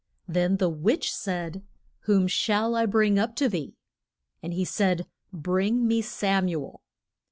Then 0.27 0.57
the 0.57 0.67
witch 0.67 1.13
said, 1.13 1.63
Whom 2.05 2.25
shall 2.27 2.75
I 2.75 2.87
bring 2.87 3.19
up 3.19 3.35
to 3.35 3.47
thee? 3.47 3.77
And 4.41 4.51
he 4.51 4.65
said, 4.65 5.05
Bring 5.31 5.87
me 5.87 6.01
Sam 6.01 6.47
u 6.47 6.63
el. 6.63 6.81